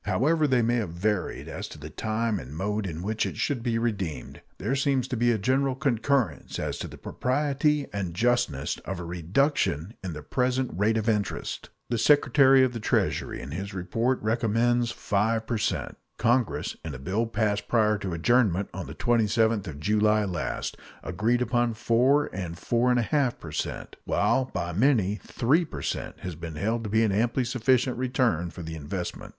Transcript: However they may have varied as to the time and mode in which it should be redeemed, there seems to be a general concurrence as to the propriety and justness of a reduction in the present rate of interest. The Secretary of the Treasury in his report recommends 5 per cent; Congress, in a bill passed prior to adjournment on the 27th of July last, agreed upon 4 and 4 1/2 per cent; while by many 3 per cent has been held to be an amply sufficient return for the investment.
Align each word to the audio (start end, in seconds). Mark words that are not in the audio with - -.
However 0.05 0.47
they 0.47 0.63
may 0.63 0.77
have 0.77 0.89
varied 0.93 1.47
as 1.47 1.67
to 1.67 1.77
the 1.77 1.91
time 1.91 2.39
and 2.39 2.57
mode 2.57 2.87
in 2.87 3.03
which 3.03 3.23
it 3.23 3.37
should 3.37 3.61
be 3.61 3.77
redeemed, 3.77 4.41
there 4.57 4.75
seems 4.75 5.07
to 5.09 5.15
be 5.15 5.31
a 5.31 5.37
general 5.37 5.75
concurrence 5.75 6.57
as 6.57 6.79
to 6.79 6.87
the 6.87 6.97
propriety 6.97 7.85
and 7.93 8.15
justness 8.15 8.79
of 8.79 8.99
a 8.99 9.03
reduction 9.05 9.93
in 10.03 10.13
the 10.13 10.23
present 10.23 10.71
rate 10.73 10.97
of 10.97 11.07
interest. 11.07 11.69
The 11.91 11.99
Secretary 11.99 12.63
of 12.63 12.73
the 12.73 12.79
Treasury 12.79 13.41
in 13.43 13.51
his 13.51 13.75
report 13.75 14.19
recommends 14.23 14.89
5 14.89 15.45
per 15.45 15.59
cent; 15.59 15.97
Congress, 16.17 16.75
in 16.83 16.95
a 16.95 16.97
bill 16.97 17.27
passed 17.27 17.67
prior 17.67 17.99
to 17.99 18.13
adjournment 18.15 18.69
on 18.73 18.87
the 18.87 18.95
27th 18.95 19.67
of 19.67 19.79
July 19.79 20.25
last, 20.25 20.77
agreed 21.03 21.43
upon 21.43 21.75
4 21.75 22.25
and 22.33 22.57
4 22.57 22.91
1/2 22.95 23.37
per 23.37 23.51
cent; 23.51 23.95
while 24.05 24.45
by 24.45 24.73
many 24.73 25.19
3 25.21 25.63
per 25.63 25.83
cent 25.83 26.21
has 26.21 26.33
been 26.33 26.55
held 26.55 26.83
to 26.85 26.89
be 26.89 27.03
an 27.03 27.11
amply 27.11 27.43
sufficient 27.43 27.95
return 27.99 28.49
for 28.49 28.63
the 28.63 28.73
investment. 28.75 29.29